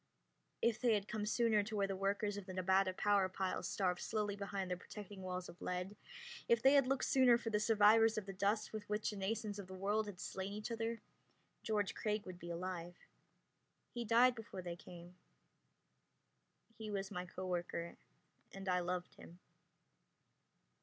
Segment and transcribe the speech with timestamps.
[0.63, 4.01] If they had come sooner to where the workers of the Nevada power pile starved
[4.01, 5.95] slowly behind their protecting walls of lead
[6.49, 9.67] if they had looked sooner for survivors of the dust with which the nations of
[9.67, 11.01] the world had slain each other
[11.61, 12.95] George Craig would be alive.
[13.93, 15.17] He died before they came.
[16.79, 17.95] He was my co worker,
[18.51, 19.37] and I loved him.